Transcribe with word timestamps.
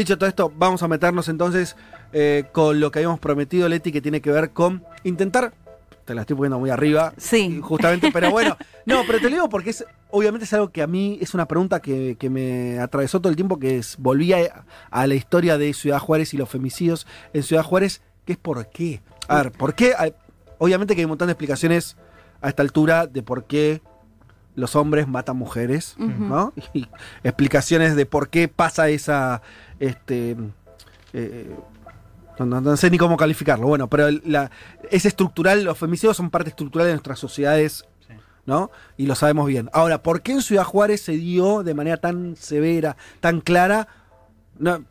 Dicho 0.00 0.16
todo 0.16 0.28
esto, 0.28 0.52
vamos 0.56 0.80
a 0.84 0.86
meternos 0.86 1.28
entonces 1.28 1.74
eh, 2.12 2.44
con 2.52 2.78
lo 2.78 2.92
que 2.92 3.00
habíamos 3.00 3.18
prometido, 3.18 3.68
Leti, 3.68 3.90
que 3.90 4.00
tiene 4.00 4.20
que 4.20 4.30
ver 4.30 4.50
con 4.50 4.84
intentar. 5.02 5.52
Te 6.04 6.14
la 6.14 6.20
estoy 6.20 6.36
poniendo 6.36 6.60
muy 6.60 6.70
arriba. 6.70 7.12
Sí. 7.16 7.58
Justamente, 7.60 8.12
pero 8.12 8.30
bueno. 8.30 8.56
No, 8.86 9.02
pero 9.04 9.18
te 9.18 9.24
lo 9.24 9.30
digo 9.30 9.48
porque 9.48 9.70
es, 9.70 9.84
obviamente 10.10 10.44
es 10.44 10.52
algo 10.52 10.70
que 10.70 10.82
a 10.82 10.86
mí 10.86 11.18
es 11.20 11.34
una 11.34 11.48
pregunta 11.48 11.80
que, 11.80 12.16
que 12.16 12.30
me 12.30 12.78
atravesó 12.78 13.20
todo 13.20 13.28
el 13.28 13.34
tiempo, 13.34 13.58
que 13.58 13.78
es, 13.78 13.96
volví 13.98 14.32
a, 14.32 14.64
a 14.88 15.06
la 15.08 15.14
historia 15.16 15.58
de 15.58 15.74
Ciudad 15.74 15.98
Juárez 15.98 16.32
y 16.32 16.36
los 16.36 16.48
femicidios 16.48 17.04
en 17.32 17.42
Ciudad 17.42 17.64
Juárez, 17.64 18.00
que 18.24 18.34
es 18.34 18.38
por 18.38 18.70
qué. 18.70 19.02
A 19.26 19.42
ver, 19.42 19.50
¿por 19.50 19.74
qué? 19.74 19.94
Obviamente 20.58 20.94
que 20.94 21.00
hay 21.00 21.06
un 21.06 21.10
montón 21.10 21.26
de 21.26 21.32
explicaciones 21.32 21.96
a 22.40 22.48
esta 22.50 22.62
altura 22.62 23.08
de 23.08 23.24
por 23.24 23.46
qué 23.46 23.82
los 24.58 24.74
hombres 24.76 25.06
matan 25.08 25.36
mujeres. 25.36 25.94
¿no? 25.98 26.52
Y 26.74 26.86
explicaciones 27.22 27.96
de 27.96 28.04
por 28.06 28.28
qué 28.28 28.48
pasa 28.48 28.88
esa, 28.88 29.40
este, 29.78 30.36
eh, 31.12 31.56
no, 32.38 32.46
no- 32.46 32.60
no 32.60 32.76
sé 32.76 32.90
ni 32.90 32.98
cómo 32.98 33.16
calificarlo, 33.16 33.66
bueno, 33.66 33.88
pero 33.88 34.08
la- 34.24 34.50
es 34.90 35.04
estructural, 35.06 35.64
los 35.64 35.78
femicidios 35.78 36.16
son 36.16 36.30
parte 36.30 36.50
estructural 36.50 36.86
de 36.88 36.92
nuestras 36.94 37.18
sociedades, 37.18 37.84
¿no? 38.46 38.70
Y 38.96 39.06
lo 39.06 39.14
sabemos 39.14 39.46
bien. 39.46 39.68
Ahora, 39.72 40.02
¿por 40.02 40.22
qué 40.22 40.32
en 40.32 40.42
Ciudad 40.42 40.64
Juárez 40.64 41.02
se 41.02 41.12
dio 41.12 41.62
de 41.62 41.74
manera 41.74 41.96
tan 41.98 42.34
severa, 42.36 42.96
tan 43.20 43.40
clara? 43.40 43.88
No, 44.58 44.84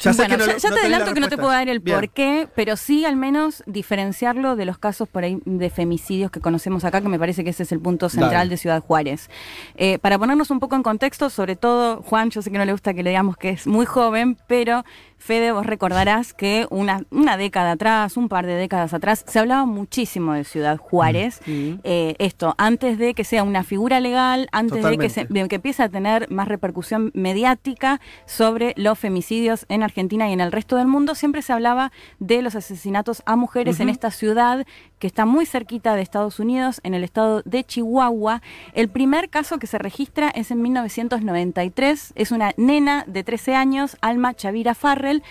ya 0.00 0.12
bueno, 0.12 0.36
no, 0.38 0.46
ya, 0.46 0.52
no 0.70 0.74
te 0.74 0.80
adelanto 0.80 1.14
que 1.14 1.20
no 1.20 1.28
te 1.28 1.36
puedo 1.36 1.50
dar 1.50 1.68
el 1.68 1.80
Bien. 1.80 1.96
por 1.98 2.08
qué, 2.10 2.48
pero 2.54 2.76
sí 2.76 3.04
al 3.04 3.16
menos 3.16 3.62
diferenciarlo 3.66 4.56
de 4.56 4.64
los 4.64 4.78
casos 4.78 5.08
por 5.08 5.24
ahí 5.24 5.38
de 5.44 5.70
femicidios 5.70 6.30
que 6.30 6.40
conocemos 6.40 6.84
acá, 6.84 7.00
que 7.00 7.08
me 7.08 7.18
parece 7.18 7.44
que 7.44 7.50
ese 7.50 7.64
es 7.64 7.72
el 7.72 7.80
punto 7.80 8.08
central 8.08 8.32
Dale. 8.32 8.50
de 8.50 8.56
Ciudad 8.56 8.82
Juárez. 8.82 9.30
Eh, 9.76 9.98
para 9.98 10.18
ponernos 10.18 10.50
un 10.50 10.60
poco 10.60 10.76
en 10.76 10.82
contexto, 10.82 11.30
sobre 11.30 11.56
todo, 11.56 12.02
Juan, 12.02 12.30
yo 12.30 12.42
sé 12.42 12.50
que 12.50 12.58
no 12.58 12.64
le 12.64 12.72
gusta 12.72 12.94
que 12.94 13.02
le 13.02 13.10
digamos 13.10 13.36
que 13.36 13.50
es 13.50 13.66
muy 13.66 13.86
joven, 13.86 14.36
pero 14.46 14.84
Fede, 15.24 15.52
vos 15.52 15.64
recordarás 15.64 16.34
que 16.34 16.66
una, 16.68 17.00
una 17.10 17.38
década 17.38 17.72
atrás, 17.72 18.18
un 18.18 18.28
par 18.28 18.44
de 18.44 18.56
décadas 18.56 18.92
atrás, 18.92 19.24
se 19.26 19.38
hablaba 19.38 19.64
muchísimo 19.64 20.34
de 20.34 20.44
Ciudad 20.44 20.76
Juárez. 20.76 21.40
Mm. 21.46 21.76
Eh, 21.82 22.14
esto, 22.18 22.54
antes 22.58 22.98
de 22.98 23.14
que 23.14 23.24
sea 23.24 23.42
una 23.42 23.64
figura 23.64 24.00
legal, 24.00 24.48
antes 24.52 24.84
de 24.84 24.98
que, 24.98 25.08
se, 25.08 25.24
de 25.24 25.48
que 25.48 25.54
empiece 25.56 25.82
a 25.82 25.88
tener 25.88 26.30
más 26.30 26.46
repercusión 26.46 27.10
mediática 27.14 28.02
sobre 28.26 28.74
los 28.76 28.98
femicidios 28.98 29.64
en 29.70 29.73
Argentina 29.82 30.28
y 30.28 30.32
en 30.32 30.40
el 30.40 30.52
resto 30.52 30.76
del 30.76 30.86
mundo, 30.86 31.14
siempre 31.14 31.42
se 31.42 31.52
hablaba 31.52 31.90
de 32.20 32.42
los 32.42 32.54
asesinatos 32.54 33.22
a 33.26 33.36
mujeres 33.36 33.80
en 33.80 33.88
esta 33.88 34.10
ciudad 34.10 34.66
que 34.98 35.06
está 35.06 35.26
muy 35.26 35.44
cerquita 35.46 35.94
de 35.96 36.02
Estados 36.02 36.38
Unidos, 36.38 36.80
en 36.84 36.94
el 36.94 37.04
estado 37.04 37.42
de 37.44 37.64
Chihuahua. 37.64 38.40
El 38.74 38.88
primer 38.88 39.28
caso 39.30 39.58
que 39.58 39.66
se 39.66 39.78
registra 39.78 40.28
es 40.30 40.50
en 40.50 40.62
1993, 40.62 42.12
es 42.14 42.30
una 42.32 42.52
nena 42.56 43.04
de 43.06 43.24
13 43.24 43.54
años, 43.54 43.96
Alma 44.00 44.34
Chavira 44.34 44.74
Farrell, 44.74 45.22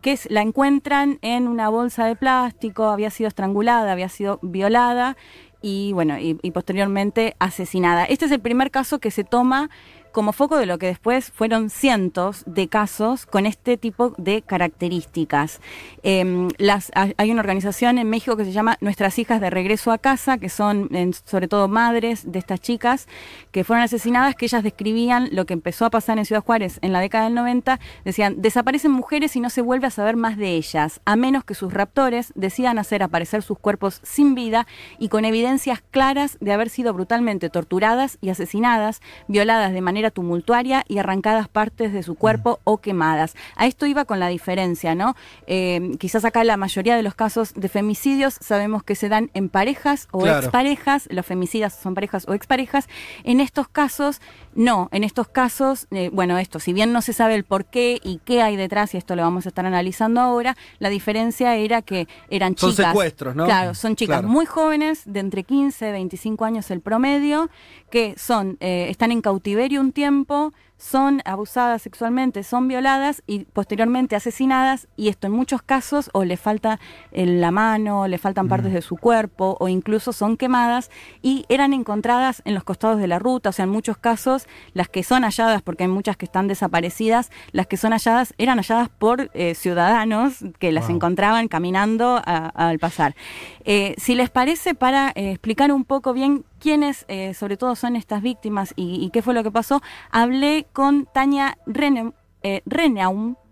que 0.00 0.12
es- 0.12 0.30
la 0.30 0.42
encuentran 0.42 1.18
en 1.22 1.48
una 1.48 1.68
bolsa 1.68 2.06
de 2.06 2.14
plástico, 2.16 2.84
había 2.88 3.10
sido 3.10 3.28
estrangulada, 3.28 3.90
había 3.92 4.08
sido 4.08 4.38
violada 4.42 5.16
y 5.60 5.92
bueno, 5.92 6.18
y, 6.18 6.38
y 6.42 6.50
posteriormente 6.52 7.34
asesinada. 7.40 8.04
Este 8.04 8.26
es 8.26 8.30
el 8.32 8.40
primer 8.40 8.70
caso 8.70 9.00
que 9.00 9.10
se 9.10 9.24
toma 9.24 9.70
como 10.12 10.32
foco 10.32 10.56
de 10.56 10.66
lo 10.66 10.78
que 10.78 10.86
después 10.86 11.30
fueron 11.30 11.70
cientos 11.70 12.42
de 12.46 12.68
casos 12.68 13.26
con 13.26 13.46
este 13.46 13.76
tipo 13.76 14.14
de 14.16 14.42
características. 14.42 15.60
Em, 16.02 16.48
hay 16.94 17.30
una 17.30 17.40
organización 17.40 17.98
en 17.98 18.08
México 18.08 18.36
que 18.36 18.44
se 18.44 18.52
llama 18.52 18.76
Nuestras 18.80 19.18
Hijas 19.18 19.40
de 19.40 19.50
Regreso 19.50 19.92
a 19.92 19.98
Casa, 19.98 20.38
que 20.38 20.48
son 20.48 20.90
sobre 21.24 21.48
todo 21.48 21.68
madres 21.68 22.30
de 22.30 22.38
estas 22.38 22.60
chicas 22.60 23.08
que 23.52 23.64
fueron 23.64 23.82
asesinadas, 23.82 24.34
que 24.34 24.46
ellas 24.46 24.62
describían 24.62 25.28
lo 25.32 25.46
que 25.46 25.54
empezó 25.54 25.84
a 25.84 25.90
pasar 25.90 26.18
en 26.18 26.24
Ciudad 26.24 26.42
Juárez 26.42 26.78
en 26.82 26.92
la 26.92 27.00
década 27.00 27.24
del 27.24 27.34
90. 27.34 27.78
Decían, 28.04 28.40
desaparecen 28.40 28.90
mujeres 28.90 29.36
y 29.36 29.40
no 29.40 29.50
se 29.50 29.62
vuelve 29.62 29.86
a 29.86 29.90
saber 29.90 30.16
más 30.16 30.36
de 30.36 30.54
ellas, 30.54 31.00
a 31.04 31.16
menos 31.16 31.44
que 31.44 31.54
sus 31.54 31.72
raptores 31.72 32.32
decidan 32.34 32.78
hacer 32.78 33.02
aparecer 33.02 33.42
sus 33.42 33.58
cuerpos 33.58 34.00
sin 34.02 34.34
vida 34.34 34.66
y 34.98 35.08
con 35.08 35.24
evidencias 35.24 35.82
claras 35.90 36.38
de 36.40 36.52
haber 36.52 36.70
sido 36.70 36.92
brutalmente 36.94 37.50
torturadas 37.50 38.18
y 38.20 38.30
asesinadas, 38.30 39.00
violadas 39.26 39.72
de 39.72 39.80
manera 39.80 39.97
tumultuaria 40.10 40.84
y 40.88 40.98
arrancadas 40.98 41.48
partes 41.48 41.92
de 41.92 42.02
su 42.02 42.14
cuerpo 42.14 42.60
o 42.64 42.78
quemadas. 42.78 43.34
A 43.56 43.66
esto 43.66 43.86
iba 43.86 44.04
con 44.04 44.20
la 44.20 44.28
diferencia, 44.28 44.94
¿no? 44.94 45.14
Eh, 45.46 45.92
quizás 45.98 46.24
acá 46.24 46.44
la 46.44 46.56
mayoría 46.56 46.96
de 46.96 47.02
los 47.02 47.14
casos 47.14 47.54
de 47.54 47.68
femicidios 47.68 48.36
sabemos 48.40 48.82
que 48.82 48.94
se 48.94 49.08
dan 49.08 49.30
en 49.34 49.48
parejas 49.48 50.08
o 50.10 50.20
Claro. 50.20 50.38
exparejas, 50.40 51.08
los 51.10 51.26
femicidas 51.26 51.74
son 51.74 51.94
parejas 51.94 52.24
o 52.28 52.34
exparejas. 52.34 52.88
En 53.24 53.40
estos 53.40 53.68
casos, 53.68 54.20
no, 54.54 54.88
en 54.92 55.04
estos 55.04 55.28
casos, 55.28 55.86
eh, 55.90 56.10
bueno, 56.12 56.38
esto, 56.38 56.58
si 56.60 56.72
bien 56.72 56.92
no 56.92 57.02
se 57.02 57.12
sabe 57.12 57.34
el 57.34 57.44
por 57.44 57.64
qué 57.66 58.00
y 58.02 58.20
qué 58.24 58.42
hay 58.42 58.56
detrás, 58.56 58.94
y 58.94 58.96
esto 58.96 59.16
lo 59.16 59.22
vamos 59.22 59.46
a 59.46 59.50
estar 59.50 59.66
analizando 59.66 60.20
ahora, 60.20 60.56
la 60.78 60.88
diferencia 60.88 61.56
era 61.56 61.82
que 61.82 62.08
eran 62.30 62.56
Son 62.56 62.70
chicas. 62.70 62.86
secuestros, 62.88 63.34
¿no? 63.36 63.44
Claro, 63.44 63.74
son 63.74 63.96
chicas 63.96 64.18
Claro. 64.18 64.28
muy 64.28 64.46
jóvenes, 64.46 65.02
de 65.06 65.20
entre 65.20 65.44
15 65.44 65.88
y 65.88 65.92
25 65.92 66.44
años 66.44 66.70
el 66.70 66.80
promedio, 66.80 67.48
que 67.90 68.14
son, 68.18 68.56
eh, 68.60 68.86
están 68.90 69.12
en 69.12 69.20
cautiverio 69.22 69.80
un 69.80 69.87
tiempo, 69.92 70.52
son 70.78 71.20
abusadas 71.24 71.82
sexualmente, 71.82 72.42
son 72.44 72.68
violadas 72.68 73.22
y 73.26 73.40
posteriormente 73.46 74.16
asesinadas 74.16 74.86
y 74.96 75.08
esto 75.08 75.26
en 75.26 75.34
muchos 75.34 75.60
casos 75.60 76.08
o 76.14 76.24
le 76.24 76.36
falta 76.36 76.78
eh, 77.12 77.26
la 77.26 77.50
mano, 77.50 78.06
le 78.08 78.16
faltan 78.16 78.48
partes 78.48 78.72
de 78.72 78.80
su 78.80 78.96
cuerpo 78.96 79.56
o 79.60 79.68
incluso 79.68 80.12
son 80.12 80.36
quemadas 80.36 80.90
y 81.20 81.44
eran 81.48 81.72
encontradas 81.72 82.42
en 82.44 82.54
los 82.54 82.62
costados 82.64 82.98
de 83.00 83.08
la 83.08 83.18
ruta, 83.18 83.50
o 83.50 83.52
sea, 83.52 83.64
en 83.64 83.70
muchos 83.70 83.98
casos 83.98 84.46
las 84.72 84.88
que 84.88 85.02
son 85.02 85.24
halladas, 85.24 85.62
porque 85.62 85.82
hay 85.84 85.88
muchas 85.90 86.16
que 86.16 86.24
están 86.26 86.46
desaparecidas, 86.46 87.30
las 87.50 87.66
que 87.66 87.76
son 87.76 87.90
halladas 87.92 88.32
eran 88.38 88.58
halladas 88.58 88.88
por 88.88 89.30
eh, 89.34 89.54
ciudadanos 89.56 90.36
que 90.60 90.70
las 90.72 90.86
Wow. 90.86 90.94
encontraban 90.96 91.48
caminando 91.48 92.22
a- 92.24 92.48
al 92.54 92.78
pasar. 92.78 93.16
Eh, 93.64 93.94
si 93.98 94.14
les 94.14 94.30
parece, 94.30 94.74
para 94.76 95.08
eh, 95.16 95.32
explicar 95.32 95.72
un 95.72 95.84
poco 95.84 96.12
bien 96.12 96.44
quiénes, 96.60 97.04
eh, 97.08 97.34
sobre 97.34 97.56
todo, 97.56 97.74
son 97.76 97.96
estas 97.96 98.22
víctimas 98.22 98.72
y, 98.76 99.04
y 99.04 99.10
qué 99.10 99.22
fue 99.22 99.34
lo 99.34 99.42
que 99.42 99.50
pasó, 99.50 99.82
hablé 100.10 100.66
con 100.72 101.06
Tania 101.12 101.58
Rene, 101.66 102.12
eh, 102.42 102.62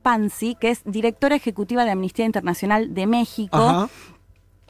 Panzi, 0.03 0.55
que 0.55 0.71
es 0.71 0.83
directora 0.85 1.35
ejecutiva 1.35 1.85
de 1.85 1.91
Amnistía 1.91 2.25
Internacional 2.25 2.95
de 2.95 3.07
México. 3.07 3.59
Ajá. 3.59 3.89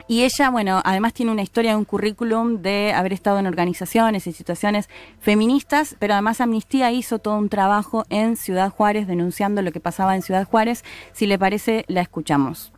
Y 0.09 0.23
ella, 0.23 0.51
bueno, 0.51 0.81
además 0.85 1.15
tiene 1.15 1.33
una 1.33 1.43
historia, 1.43 1.77
un 1.77 1.85
currículum 1.85 2.63
de 2.63 2.93
haber 2.95 3.13
estado 3.13 3.41
en 3.41 3.47
organizaciones 3.47 4.29
y 4.29 4.33
situaciones 4.33 4.89
feministas, 5.19 5.97
pero 5.99 6.15
además 6.15 6.41
Amnistía 6.41 6.93
hizo 6.93 7.19
todo 7.19 7.37
un 7.37 7.49
trabajo 7.49 8.05
en 8.09 8.37
Ciudad 8.37 8.71
Juárez 8.71 9.09
denunciando 9.09 9.63
lo 9.63 9.73
que 9.73 9.81
pasaba 9.81 10.15
en 10.15 10.23
Ciudad 10.23 10.47
Juárez. 10.47 10.85
Si 11.13 11.27
le 11.27 11.39
parece, 11.39 11.85
la 11.89 12.03
escuchamos. 12.03 12.73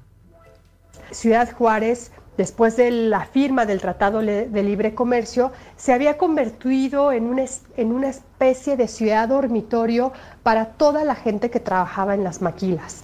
Ciudad 1.10 1.52
Juárez, 1.52 2.12
después 2.38 2.76
de 2.76 2.93
la 2.93 3.25
firma 3.25 3.66
del 3.66 3.81
Tratado 3.81 4.21
de 4.21 4.62
Libre 4.62 4.94
Comercio, 4.94 5.50
se 5.76 5.93
había 5.93 6.16
convertido 6.16 7.10
en 7.10 7.25
una, 7.25 8.09
especie 8.09 8.76
de 8.76 8.87
ciudad 8.87 9.28
dormitorio 9.28 10.12
para 10.44 10.66
toda 10.66 11.04
la 11.04 11.16
gente 11.16 11.50
que 11.50 11.59
trabajaba 11.59 12.15
en 12.15 12.22
las 12.22 12.41
maquilas. 12.41 13.03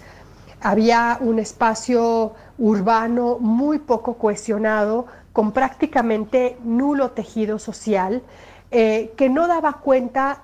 Había 0.60 1.18
un 1.20 1.40
espacio 1.40 2.32
urbano 2.58 3.38
muy 3.40 3.80
poco 3.80 4.14
cohesionado, 4.14 5.06
con 5.32 5.50
prácticamente 5.50 6.56
nulo 6.62 7.10
tejido 7.10 7.58
social, 7.58 8.22
eh, 8.70 9.12
que 9.16 9.28
no 9.28 9.48
daba 9.48 9.80
cuenta, 9.80 10.42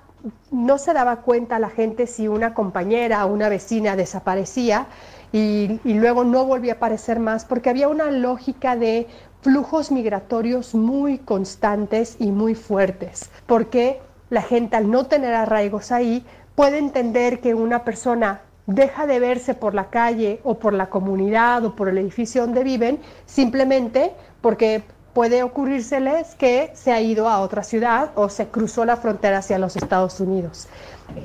no 0.51 0.77
se 0.77 0.93
daba 0.93 1.21
cuenta 1.21 1.59
la 1.59 1.69
gente 1.69 2.07
si 2.07 2.27
una 2.27 2.53
compañera 2.53 3.25
o 3.25 3.33
una 3.33 3.47
vecina 3.47 3.95
desaparecía 3.95 4.87
y, 5.33 5.79
luego 5.85 6.23
no 6.23 6.45
volvía 6.45 6.73
a 6.73 6.75
aparecer 6.75 7.19
más, 7.19 7.45
porque 7.45 7.69
había 7.69 7.87
una 7.87 8.11
lógica 8.11 8.75
de 8.75 9.07
flujos 9.41 9.91
migratorios 9.91 10.75
muy 10.75 11.17
constantes 11.17 12.17
y 12.19 12.31
muy 12.31 12.55
fuertes, 12.55 13.29
porque 13.47 14.01
la 14.29 14.41
gente 14.41 14.75
al 14.75 14.91
no 14.91 15.05
tener 15.05 15.33
arraigos 15.33 15.91
ahí 15.91 16.25
puede 16.55 16.77
entender 16.77 17.39
que 17.39 17.53
una 17.53 17.83
persona 17.83 18.41
deja 18.67 19.07
de 19.07 19.19
verse 19.19 19.53
por 19.53 19.73
la 19.73 19.89
calle 19.89 20.39
o 20.43 20.59
por 20.59 20.73
la 20.73 20.89
comunidad 20.89 21.65
o 21.65 21.75
por 21.75 21.89
el 21.89 21.97
edificio 21.97 22.41
donde 22.41 22.63
viven 22.63 22.99
simplemente 23.25 24.13
porque 24.41 24.83
puede 25.13 25.43
ocurrírseles 25.43 26.35
que 26.35 26.71
se 26.73 26.91
ha 26.91 27.01
ido 27.01 27.27
a 27.27 27.41
otra 27.41 27.63
ciudad 27.63 28.11
o 28.15 28.29
se 28.29 28.47
cruzó 28.47 28.85
la 28.85 28.95
frontera 28.97 29.39
hacia 29.39 29.59
los 29.59 29.75
Estados 29.75 30.19
Unidos. 30.19 30.67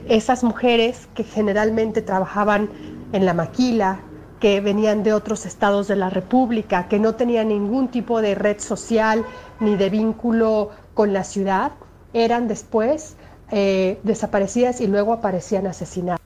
Esas 0.08 0.42
mujeres 0.42 1.08
que 1.14 1.22
generalmente 1.22 2.02
trabajaban 2.02 2.68
en 3.12 3.24
la 3.26 3.34
maquila, 3.34 4.00
que 4.40 4.60
venían 4.60 5.02
de 5.02 5.12
otros 5.12 5.46
estados 5.46 5.88
de 5.88 5.96
la 5.96 6.10
República, 6.10 6.88
que 6.88 6.98
no 6.98 7.14
tenían 7.14 7.48
ningún 7.48 7.88
tipo 7.88 8.20
de 8.20 8.34
red 8.34 8.58
social 8.58 9.24
ni 9.60 9.76
de 9.76 9.90
vínculo 9.90 10.70
con 10.94 11.12
la 11.12 11.24
ciudad, 11.24 11.72
eran 12.12 12.48
después 12.48 13.16
eh, 13.50 13.98
desaparecidas 14.02 14.80
y 14.80 14.86
luego 14.86 15.12
aparecían 15.12 15.66
asesinadas. 15.66 16.25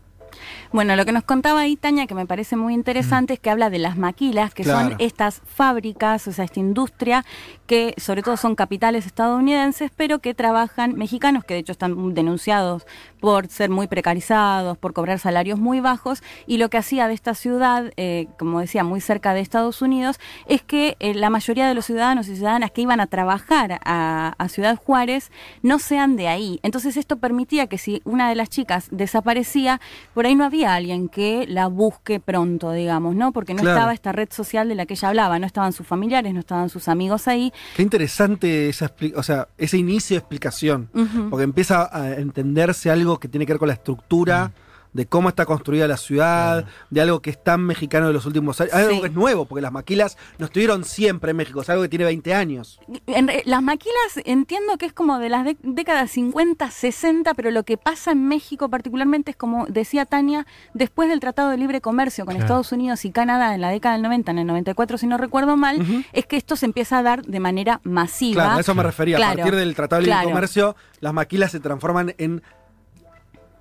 Bueno, 0.72 0.94
lo 0.94 1.04
que 1.04 1.10
nos 1.10 1.24
contaba 1.24 1.62
ahí 1.62 1.74
Tania, 1.74 2.06
que 2.06 2.14
me 2.14 2.26
parece 2.26 2.54
muy 2.54 2.74
interesante, 2.74 3.34
es 3.34 3.40
que 3.40 3.50
habla 3.50 3.70
de 3.70 3.80
las 3.80 3.98
maquilas, 3.98 4.54
que 4.54 4.62
son 4.62 4.94
estas 5.00 5.42
fábricas, 5.44 6.28
o 6.28 6.32
sea, 6.32 6.44
esta 6.44 6.60
industria, 6.60 7.24
que 7.66 7.92
sobre 7.96 8.22
todo 8.22 8.36
son 8.36 8.54
capitales 8.54 9.04
estadounidenses, 9.04 9.90
pero 9.96 10.20
que 10.20 10.32
trabajan 10.32 10.94
mexicanos, 10.94 11.42
que 11.42 11.54
de 11.54 11.60
hecho 11.60 11.72
están 11.72 12.14
denunciados 12.14 12.86
por 13.18 13.48
ser 13.48 13.68
muy 13.68 13.88
precarizados, 13.88 14.78
por 14.78 14.92
cobrar 14.92 15.18
salarios 15.18 15.58
muy 15.58 15.80
bajos, 15.80 16.22
y 16.46 16.58
lo 16.58 16.70
que 16.70 16.78
hacía 16.78 17.08
de 17.08 17.14
esta 17.14 17.34
ciudad, 17.34 17.92
eh, 17.96 18.28
como 18.38 18.60
decía, 18.60 18.84
muy 18.84 19.00
cerca 19.00 19.34
de 19.34 19.40
Estados 19.40 19.82
Unidos, 19.82 20.20
es 20.46 20.62
que 20.62 20.96
eh, 21.00 21.14
la 21.14 21.30
mayoría 21.30 21.66
de 21.66 21.74
los 21.74 21.86
ciudadanos 21.86 22.28
y 22.28 22.36
ciudadanas 22.36 22.70
que 22.70 22.82
iban 22.82 23.00
a 23.00 23.08
trabajar 23.08 23.80
a, 23.84 24.34
a 24.38 24.48
Ciudad 24.48 24.76
Juárez 24.76 25.32
no 25.62 25.80
sean 25.80 26.14
de 26.14 26.28
ahí. 26.28 26.60
Entonces 26.62 26.96
esto 26.96 27.16
permitía 27.16 27.66
que 27.66 27.76
si 27.76 28.02
una 28.04 28.28
de 28.28 28.36
las 28.36 28.50
chicas 28.50 28.86
desaparecía, 28.92 29.80
por 30.14 30.26
ahí 30.26 30.36
no 30.36 30.44
había 30.44 30.59
alguien 30.64 31.08
que 31.08 31.46
la 31.48 31.66
busque 31.68 32.20
pronto, 32.20 32.72
digamos, 32.72 33.14
¿no? 33.14 33.32
Porque 33.32 33.54
no 33.54 33.60
Claro. 33.62 33.76
estaba 33.76 33.92
esta 33.94 34.12
red 34.12 34.28
social 34.30 34.68
de 34.68 34.74
la 34.74 34.86
que 34.86 34.94
ella 34.94 35.08
hablaba, 35.08 35.38
no 35.38 35.46
estaban 35.46 35.72
sus 35.72 35.86
familiares, 35.86 36.32
no 36.34 36.40
estaban 36.40 36.68
sus 36.68 36.88
amigos 36.88 37.28
ahí. 37.28 37.52
Qué 37.76 37.82
interesante 37.82 38.68
esa 38.68 38.92
o 39.16 39.22
sea, 39.22 39.48
ese 39.58 39.78
inicio 39.78 40.14
de 40.14 40.18
explicación. 40.18 40.88
Porque 41.30 41.44
empieza 41.44 41.88
a 41.92 42.14
entenderse 42.14 42.90
algo 42.90 43.18
que 43.18 43.28
tiene 43.28 43.46
que 43.46 43.52
ver 43.52 43.58
con 43.58 43.68
la 43.68 43.74
estructura 43.74 44.52
de 44.92 45.06
cómo 45.06 45.28
está 45.28 45.46
construida 45.46 45.86
la 45.86 45.96
ciudad, 45.96 46.64
de 46.90 47.00
algo 47.00 47.20
que 47.20 47.30
es 47.30 47.42
tan 47.42 47.62
mexicano 47.62 48.08
de 48.08 48.12
los 48.12 48.26
últimos 48.26 48.60
años. 48.60 48.74
Algo 48.74 48.90
Sí. 48.90 49.00
que 49.00 49.06
es 49.08 49.12
nuevo, 49.12 49.44
porque 49.46 49.62
las 49.62 49.72
maquilas 49.72 50.18
no 50.38 50.46
estuvieron 50.46 50.84
siempre 50.84 51.30
en 51.30 51.36
México, 51.36 51.60
es 51.62 51.70
algo 51.70 51.82
que 51.82 51.88
tiene 51.88 52.04
20 52.06 52.34
años. 52.34 52.80
En 53.06 53.28
re- 53.28 53.42
las 53.46 53.62
maquilas 53.62 53.94
entiendo 54.24 54.76
que 54.78 54.86
es 54.86 54.92
como 54.92 55.18
de 55.18 55.28
las 55.28 55.44
dé- 55.44 55.56
décadas 55.62 56.10
50, 56.10 56.70
60, 56.70 57.34
pero 57.34 57.50
lo 57.50 57.64
que 57.64 57.76
pasa 57.76 58.12
en 58.12 58.26
México 58.26 58.68
particularmente 58.68 59.30
es 59.30 59.36
como 59.36 59.66
decía 59.66 60.06
Tania, 60.06 60.46
después 60.74 61.08
del 61.08 61.20
Tratado 61.20 61.50
de 61.50 61.56
Libre 61.56 61.80
Comercio 61.80 62.24
con 62.24 62.34
Claro. 62.34 62.44
Estados 62.46 62.72
Unidos 62.72 63.04
y 63.04 63.12
Canadá 63.12 63.54
en 63.54 63.60
la 63.60 63.70
década 63.70 63.94
del 63.94 64.02
90, 64.02 64.32
en 64.32 64.38
el 64.38 64.46
94 64.46 64.98
si 64.98 65.06
no 65.06 65.16
recuerdo 65.18 65.56
mal, 65.56 66.04
es 66.12 66.26
que 66.26 66.36
esto 66.36 66.56
se 66.56 66.66
empieza 66.66 66.98
a 66.98 67.02
dar 67.02 67.22
de 67.24 67.40
manera 67.40 67.80
masiva. 67.84 68.42
Claro, 68.42 68.56
a 68.58 68.60
eso 68.60 68.74
me 68.74 68.82
refería. 68.82 69.16
A 69.18 69.34
partir 69.34 69.54
del 69.54 69.74
Tratado 69.74 70.00
de 70.00 70.06
Libre 70.06 70.16
claro. 70.20 70.30
Comercio, 70.30 70.76
las 71.00 71.12
maquilas 71.14 71.52
se 71.52 71.60
transforman 71.60 72.14
en 72.18 72.42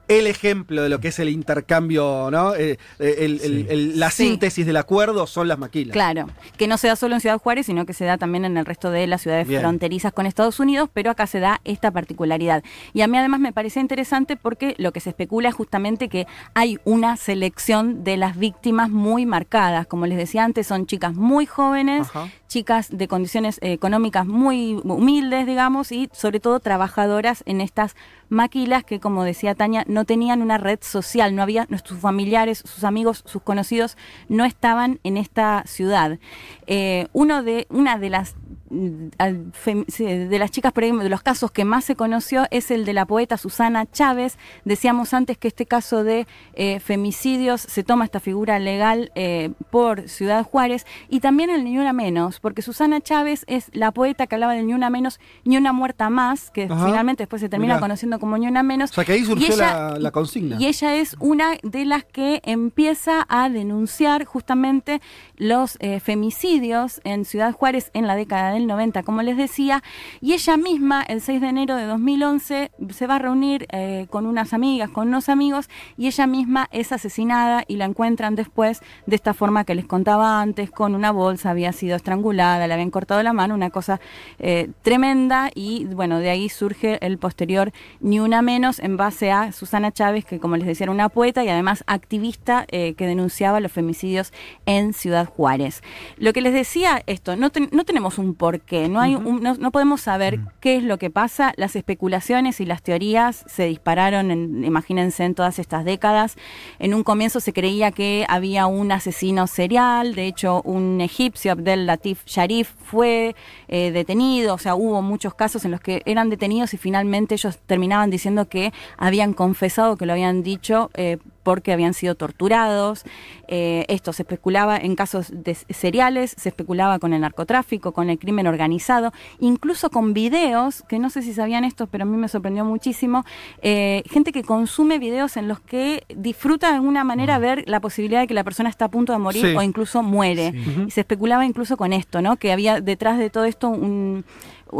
el 0.09 0.27
ejemplo 0.27 0.81
de 0.83 0.89
lo 0.89 0.99
que 0.99 1.07
es 1.09 1.19
el 1.19 1.29
intercambio, 1.29 2.29
¿no? 2.31 2.55
Eh, 2.55 2.77
eh, 2.99 3.15
el- 3.19 3.39
el- 3.41 3.67
el- 3.69 3.99
la 3.99 4.09
Sí. 4.11 4.25
síntesis 4.27 4.65
del 4.65 4.75
acuerdo 4.77 5.27
son 5.27 5.47
las 5.47 5.57
maquilas. 5.59 5.93
Claro, 5.93 6.27
que 6.57 6.67
no 6.67 6.77
se 6.77 6.87
da 6.87 6.95
solo 6.95 7.15
en 7.15 7.21
Ciudad 7.21 7.37
Juárez, 7.39 7.67
sino 7.67 7.85
que 7.85 7.93
se 7.93 8.05
da 8.05 8.17
también 8.17 8.43
en 8.43 8.57
el 8.57 8.65
resto 8.65 8.91
de 8.91 9.07
las 9.07 9.21
ciudades 9.21 9.47
Bien. 9.47 9.61
fronterizas 9.61 10.11
con 10.11 10.25
Estados 10.25 10.59
Unidos, 10.59 10.89
pero 10.93 11.11
acá 11.11 11.27
se 11.27 11.39
da 11.39 11.61
esta 11.63 11.91
particularidad. 11.91 12.63
Y 12.93 13.01
a 13.01 13.07
mí 13.07 13.17
además 13.17 13.39
me 13.39 13.53
parece 13.53 13.79
interesante 13.79 14.35
porque 14.35 14.75
lo 14.77 14.91
que 14.91 14.99
se 14.99 15.09
especula 15.11 15.49
es 15.49 15.55
justamente 15.55 16.09
que 16.09 16.25
hay 16.55 16.79
una 16.85 17.15
selección 17.15 18.03
de 18.03 18.17
las 18.17 18.37
víctimas 18.37 18.89
muy 18.89 19.25
marcadas. 19.25 19.85
Como 19.87 20.05
les 20.07 20.17
decía 20.17 20.43
antes, 20.43 20.67
son 20.67 20.85
chicas 20.87 21.13
muy 21.13 21.45
jóvenes, 21.45 22.07
Ajá. 22.09 22.27
Chicas 22.49 22.89
de 22.91 23.07
condiciones 23.07 23.59
eh, 23.61 23.71
económicas 23.71 24.25
muy 24.25 24.81
humildes, 24.83 25.45
digamos, 25.45 25.93
y 25.93 26.09
sobre 26.11 26.41
todo 26.41 26.59
trabajadoras 26.59 27.43
en 27.45 27.61
estas 27.61 27.95
maquilas 28.27 28.83
que, 28.83 28.99
como 28.99 29.23
decía 29.23 29.55
Tania, 29.55 29.85
no 29.87 30.03
tenían 30.03 30.41
una 30.41 30.57
red 30.57 30.79
social, 30.81 31.35
no 31.35 31.43
había, 31.43 31.67
sus 31.85 31.99
familiares, 31.99 32.63
sus 32.65 32.83
amigos, 32.83 33.23
sus 33.25 33.41
conocidos 33.43 33.97
no 34.27 34.45
estaban 34.45 34.99
en 35.03 35.15
esta 35.15 35.63
ciudad. 35.65 36.19
Eh, 36.67 37.07
uno 37.13 37.43
de, 37.43 37.67
una 37.69 37.97
de 37.97 38.09
las 38.09 38.35
de 38.69 40.37
las 40.39 40.51
chicas, 40.51 40.73
de 40.73 41.09
los 41.09 41.21
casos 41.21 41.51
que 41.51 41.65
más 41.65 41.83
se 41.85 41.95
conoció 41.95 42.45
es 42.51 42.71
el 42.71 42.85
de 42.85 42.93
la 42.93 43.05
poeta 43.05 43.37
Susana 43.37 43.85
Chávez. 43.89 44.37
Decíamos 44.65 45.13
antes 45.13 45.37
que 45.37 45.47
este 45.47 45.65
caso 45.65 46.03
de 46.03 46.27
eh, 46.53 46.79
femicidios 46.79 47.61
se 47.61 47.83
toma 47.83 48.05
esta 48.05 48.19
figura 48.19 48.59
legal 48.59 49.11
eh, 49.15 49.51
por 49.71 50.07
Ciudad 50.09 50.43
Juárez 50.43 50.85
y 51.09 51.19
también 51.19 51.49
el 51.49 51.63
Ni 51.63 51.77
Una 51.77 51.93
Menos, 51.93 52.39
porque 52.39 52.61
Susana 52.61 53.01
Chávez 53.01 53.43
es 53.47 53.69
la 53.73 53.91
poeta 53.91 54.27
que 54.27 54.35
hablaba 54.35 54.53
del 54.53 54.67
Ni 54.67 54.73
Una 54.73 54.89
Menos, 54.89 55.19
Ni 55.45 55.57
Una 55.57 55.73
Muerta 55.73 56.09
Más, 56.09 56.51
que 56.51 56.63
Ajá. 56.65 56.85
finalmente 56.85 57.23
después 57.23 57.41
se 57.41 57.49
termina 57.49 57.73
Mirá. 57.75 57.81
conociendo 57.81 58.19
como 58.19 58.37
Ni 58.37 58.47
Una 58.47 58.63
Menos. 58.63 58.91
O 58.91 58.93
sea 58.93 59.05
que 59.05 59.13
ahí 59.13 59.21
Y 59.21 59.25
surgió 59.25 59.53
ella- 59.53 59.89
la, 59.93 59.99
la 59.99 60.11
consigna. 60.11 60.57
y 60.59 60.67
ella 60.67 60.95
es 60.95 61.15
una 61.19 61.51
de 61.63 61.85
las 61.85 62.03
que 62.05 62.41
empieza 62.43 63.25
a 63.29 63.49
denunciar 63.49 64.25
justamente 64.25 65.01
los 65.37 65.77
eh, 65.79 65.99
femicidios 65.99 67.01
en 67.03 67.25
Ciudad 67.25 67.53
Juárez 67.53 67.91
en 67.93 68.07
la 68.07 68.15
década 68.15 68.51
del 68.59 68.67
90, 68.67 69.03
como 69.03 69.21
les 69.21 69.37
decía. 69.37 69.81
Y 70.21 70.33
ella 70.33 70.57
misma, 70.57 71.01
el 71.07 71.21
6 71.21 71.41
de 71.41 71.47
enero 71.47 71.75
de 71.75 71.85
2011, 71.85 72.71
se 72.89 73.07
va 73.07 73.15
a 73.15 73.19
reunir 73.19 73.65
eh, 73.71 74.07
con 74.09 74.25
unas 74.25 74.53
amigas, 74.53 74.89
con 74.89 75.07
unos 75.07 75.29
amigos, 75.29 75.69
y 75.97 76.07
ella 76.07 76.27
misma 76.27 76.67
es 76.71 76.91
asesinada 76.91 77.63
y 77.67 77.77
la 77.77 77.85
encuentran 77.85 78.35
después 78.35 78.81
de 79.05 79.15
esta 79.15 79.33
forma 79.33 79.63
que 79.63 79.75
les 79.75 79.85
contaba 79.85 80.41
antes, 80.41 80.71
con 80.71 80.93
una 80.95 81.11
bolsa, 81.11 81.51
había 81.51 81.71
sido 81.71 81.95
estrangulada, 81.95 82.67
le 82.67 82.73
habían 82.73 82.91
cortado 82.91 83.23
la 83.23 83.33
mano, 83.33 83.55
una 83.55 83.69
cosa 83.69 83.99
eh, 84.39 84.69
tremenda. 84.81 85.49
Y 85.55 85.85
bueno, 85.85 86.19
de 86.19 86.29
ahí 86.29 86.49
surge 86.49 87.03
el 87.05 87.17
posterior 87.17 87.71
Ni 88.01 88.19
Una 88.19 88.41
Menos 88.41 88.79
en 88.79 88.97
base 88.97 89.31
a 89.31 89.51
Susana 89.51 89.91
Chávez, 89.91 90.25
que 90.25 90.39
como 90.39 90.57
les 90.57 90.67
decía 90.67 90.85
era 90.85 90.91
una 90.91 91.09
poeta 91.09 91.43
y 91.43 91.49
además 91.49 91.83
activista 91.87 92.65
eh, 92.69 92.93
que 92.95 93.07
denunciaba 93.07 93.59
los 93.59 93.71
femicidios 93.71 94.33
en 94.65 94.93
Ciudad 94.93 95.25
Juárez. 95.25 95.81
Lo 96.17 96.33
que 96.33 96.41
les 96.41 96.53
decía 96.53 97.01
esto, 97.05 97.35
no, 97.35 97.51
no 97.71 97.85
tenemos 97.85 98.17
un 98.17 98.35
porqué, 98.49 98.89
no, 98.89 98.99
hay 98.99 99.15
un- 99.15 99.41
no, 99.43 99.53
no 99.55 99.71
podemos 99.71 100.01
saber 100.01 100.39
qué 100.59 100.75
es 100.77 100.83
lo 100.83 100.97
que 100.97 101.09
pasa, 101.11 101.53
las 101.55 101.75
especulaciones 101.75 102.59
y 102.61 102.65
las 102.65 102.81
teorías 102.81 103.43
se 103.47 103.65
dispararon, 103.65 104.31
en- 104.31 104.63
imagínense, 104.63 105.23
en 105.23 105.35
todas 105.35 105.59
estas 105.59 105.85
décadas. 105.85 106.35
En 106.79 106.93
un 106.95 107.03
comienzo 107.03 107.39
se 107.39 107.53
creía 107.53 107.91
que 107.91 108.25
había 108.27 108.65
un 108.65 108.91
asesino 108.91 109.45
serial, 109.45 110.15
de 110.15 110.25
hecho 110.25 110.61
un 110.63 110.99
egipcio, 111.01 111.51
Abdel 111.51 111.85
Latif 111.85 112.25
Sharif, 112.25 112.69
fue 112.83 113.35
eh, 113.67 113.91
detenido, 113.91 114.55
o 114.55 114.57
sea, 114.57 114.73
hubo 114.75 115.01
muchos 115.03 115.35
casos 115.35 115.63
en 115.65 115.71
los 115.71 115.79
que 115.81 116.01
eran 116.05 116.29
detenidos 116.29 116.73
y 116.73 116.77
finalmente 116.77 117.35
ellos 117.35 117.59
terminaban 117.67 118.09
diciendo 118.09 118.49
que 118.49 118.73
habían 118.97 119.33
confesado 119.33 119.95
que 119.95 120.05
lo 120.07 120.13
habían 120.13 120.41
dicho 120.41 120.89
eh, 120.95 121.17
porque 121.43 121.71
habían 121.73 121.93
sido 121.93 122.15
torturados. 122.15 123.03
Eh, 123.47 123.85
esto 123.89 124.13
se 124.13 124.23
especulaba 124.23 124.77
en 124.77 124.95
casos 124.95 125.31
de 125.33 125.55
seriales, 125.55 126.35
se 126.37 126.49
especulaba 126.49 126.99
con 126.99 127.13
el 127.13 127.21
narcotráfico, 127.21 127.91
con 127.91 128.09
el 128.09 128.19
crimen 128.19 128.47
organizado, 128.47 129.11
incluso 129.39 129.89
con 129.89 130.13
videos, 130.13 130.83
que 130.87 130.99
no 130.99 131.09
sé 131.09 131.21
si 131.21 131.33
sabían 131.33 131.63
esto, 131.63 131.87
pero 131.87 132.03
a 132.03 132.05
mí 132.05 132.15
me 132.17 132.27
sorprendió 132.27 132.63
muchísimo, 132.65 133.25
eh, 133.61 134.03
gente 134.09 134.31
que 134.31 134.43
consume 134.43 134.99
videos 134.99 135.37
en 135.37 135.47
los 135.47 135.59
que 135.59 136.03
disfruta 136.15 136.69
de 136.69 136.75
alguna 136.75 137.03
manera 137.03 137.39
ver 137.39 137.63
la 137.67 137.79
posibilidad 137.79 138.21
de 138.21 138.27
que 138.27 138.33
la 138.33 138.43
persona 138.43 138.69
está 138.69 138.85
a 138.85 138.89
punto 138.89 139.13
de 139.13 139.19
morir 139.19 139.45
Sí. 139.45 139.55
o 139.55 139.61
incluso 139.61 140.03
muere. 140.03 140.51
Sí. 140.51 140.83
Y 140.87 140.91
se 140.91 141.01
especulaba 141.01 141.45
incluso 141.45 141.77
con 141.77 141.93
esto, 141.93 142.21
¿no? 142.21 142.37
Que 142.37 142.51
había 142.51 142.81
detrás 142.81 143.17
de 143.17 143.29
todo 143.29 143.45
esto 143.45 143.69
un, 143.69 144.25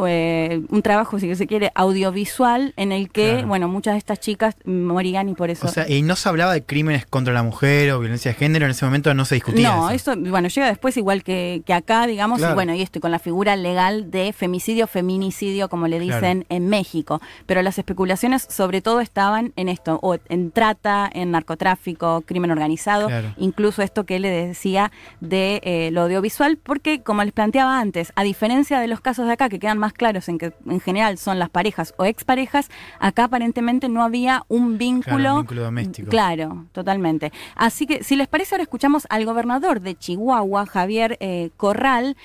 eh, 0.06 0.62
un 0.70 0.82
trabajo, 0.82 1.20
si 1.20 1.34
se 1.36 1.48
quiere, 1.48 1.72
audiovisual 1.76 2.74
en 2.78 2.92
el 2.92 3.10
que, 3.10 3.32
Claro. 3.34 3.48
bueno, 3.48 3.68
muchas 3.68 3.94
de 3.94 3.98
estas 4.00 4.20
chicas 4.20 4.56
morían 4.66 5.30
y 5.30 5.34
por 5.34 5.50
eso... 5.50 5.66
O 5.68 5.70
sea, 5.70 5.90
y 5.90 6.02
no 6.02 6.16
se 6.16 6.30
hablaba 6.30 6.49
de 6.52 6.64
crímenes 6.64 7.06
contra 7.06 7.34
la 7.34 7.44
mujer 7.44 7.92
o 7.92 8.00
violencia 8.00 8.32
de 8.32 8.38
género, 8.38 8.66
en 8.66 8.72
ese 8.72 8.86
momento 8.86 9.14
no 9.14 9.26
se 9.26 9.36
discutía. 9.36 9.70
No, 9.76 9.90
eso. 9.90 10.14
eso, 10.14 10.22
bueno, 10.30 10.48
llega 10.48 10.68
después 10.68 10.96
igual 10.98 11.24
que, 11.24 11.62
que 11.66 11.74
acá, 11.74 12.08
digamos, 12.08 12.40
Claro. 12.40 12.54
y 12.54 12.56
bueno, 12.56 12.74
y 12.76 12.82
esto, 12.82 13.00
y 13.00 13.02
con 13.02 13.12
la 13.12 13.20
figura 13.20 13.56
legal 13.56 14.12
de 14.12 14.34
femicidio, 14.34 14.88
feminicidio, 14.88 15.70
como 15.70 15.88
le 15.88 16.00
dicen 16.00 16.46
en 16.50 16.68
México. 16.70 17.22
Pero 17.46 17.62
las 17.62 17.78
especulaciones 17.78 18.46
sobre 18.50 18.82
todo 18.82 19.02
estaban 19.02 19.54
en 19.56 19.70
esto, 19.70 20.00
o 20.02 20.18
en 20.30 20.52
trata, 20.52 21.10
en 21.14 21.32
narcotráfico, 21.32 22.22
crimen 22.26 22.52
organizado, 22.52 23.08
Claro. 23.08 23.34
incluso 23.38 23.82
esto 23.82 24.06
que 24.06 24.20
le 24.20 24.30
decía 24.30 24.92
de 25.20 25.60
eh, 25.64 25.90
lo 25.92 26.02
audiovisual, 26.04 26.58
porque 26.58 27.02
como 27.02 27.24
les 27.24 27.34
planteaba 27.34 27.80
antes, 27.80 28.12
a 28.16 28.24
diferencia 28.24 28.80
de 28.80 28.88
los 28.88 29.02
casos 29.02 29.28
de 29.28 29.34
acá 29.34 29.50
que 29.50 29.60
quedan 29.60 29.78
más 29.78 29.94
claros 29.94 30.30
en 30.30 30.38
que 30.38 30.54
en 30.68 30.80
general 30.80 31.18
son 31.18 31.40
las 31.40 31.50
parejas 31.50 31.94
o 31.98 32.06
exparejas, 32.06 32.70
acá 33.00 33.26
aparentemente 33.26 33.90
no 33.90 34.04
había 34.04 34.44
un 34.48 34.78
vínculo, 34.78 35.34
un 35.36 35.40
vínculo 35.42 35.64
doméstico. 35.64 36.10
Claro, 36.10 36.39
totalmente. 36.72 37.32
Así 37.56 37.86
que 37.86 38.04
si 38.04 38.16
les 38.16 38.28
parece 38.28 38.56
ahora 38.56 38.64
escuchamos 38.64 39.06
al 39.10 39.26
gobernador 39.26 39.82
de 39.82 39.96
Chihuahua, 39.98 40.66
Javier 40.66 41.18
eh, 41.20 41.50
Corral, 41.58 42.16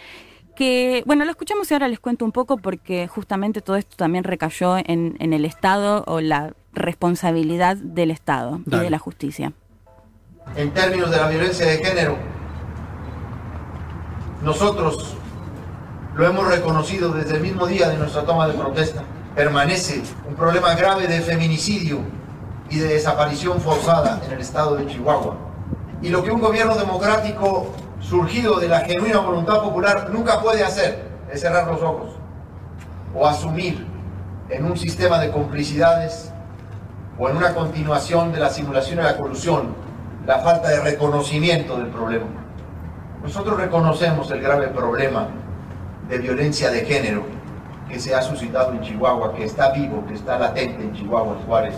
que, 0.54 1.02
bueno, 1.06 1.25
lo 1.25 1.30
escuchamos 1.30 1.71
y 1.71 1.75
ahora 1.75 1.88
les 1.88 2.00
cuento 2.00 2.25
un 2.25 2.33
poco 2.33 2.56
porque 2.59 3.09
justamente 3.09 3.61
todo 3.61 3.76
esto 3.76 3.97
también 3.97 4.25
recayó 4.25 4.76
en, 4.78 5.16
en 5.18 5.33
el 5.33 5.44
Estado 5.44 6.04
o 6.06 6.21
la 6.21 6.54
responsabilidad 6.73 7.76
del 7.76 8.11
Estado 8.11 8.61
y 8.66 8.76
de 8.76 8.90
la 8.90 8.99
justicia. 8.99 9.52
en 10.56 10.71
términos 10.73 11.11
de 11.11 11.16
la 11.16 11.28
violencia 11.28 11.66
de 11.66 11.78
género. 11.78 12.16
Nosotros 14.42 15.16
lo 16.14 16.26
hemos 16.26 16.47
reconocido 16.47 17.12
desde 17.12 17.37
el 17.37 17.42
mismo 17.42 17.66
día 17.66 17.88
de 17.88 17.97
nuestra 17.97 18.25
toma 18.25 18.47
de 18.47 18.54
protesta. 18.54 19.02
Permanece 19.35 20.02
un 20.28 20.35
problema 20.35 20.75
grave 20.75 21.09
de 21.09 21.21
feminicidio 21.21 22.00
y 22.74 22.78
de 22.80 22.88
desaparición 22.88 23.60
forzada 23.60 24.20
en 24.26 24.32
el 24.32 24.40
estado 24.40 24.74
de 24.74 24.84
Chihuahua. 24.88 25.36
Y 26.02 26.08
lo 26.08 26.24
que 26.24 26.32
un 26.32 26.40
gobierno 26.40 26.74
democrático 26.74 27.68
surgido 28.00 28.58
de 28.58 28.66
la 28.66 28.80
genuina 28.80 29.20
voluntad 29.20 29.62
popular 29.62 30.10
nunca 30.10 30.40
puede 30.40 30.64
hacer 30.64 31.04
es 31.32 31.40
cerrar 31.40 31.68
los 31.68 31.80
ojos 31.82 32.10
o 33.14 33.28
asumir 33.28 33.86
en 34.48 34.64
un 34.64 34.76
sistema 34.76 35.20
de 35.20 35.30
complicidades 35.30 36.32
o 37.16 37.28
en 37.28 37.36
una 37.36 37.54
continuación 37.54 38.32
de 38.32 38.40
la 38.40 38.50
simulación 38.50 38.98
y 38.98 39.02
la 39.02 39.16
colusión 39.16 39.76
la 40.26 40.40
falta 40.40 40.68
de 40.68 40.80
reconocimiento 40.80 41.76
del 41.76 41.88
problema. 41.88 42.26
Nosotros 43.22 43.56
reconocemos 43.56 44.28
el 44.32 44.40
grave 44.40 44.66
problema 44.68 45.28
de 46.08 46.18
violencia 46.18 46.72
de 46.72 46.84
género 46.84 47.22
que 47.88 48.00
se 48.00 48.16
ha 48.16 48.20
suscitado 48.20 48.72
en 48.72 48.80
Chihuahua, 48.80 49.32
que 49.32 49.44
está 49.44 49.70
vivo, 49.70 50.04
que 50.08 50.14
está 50.14 50.40
latente 50.40 50.82
en 50.82 50.92
Chihuahua, 50.92 51.36
Juárez. 51.46 51.76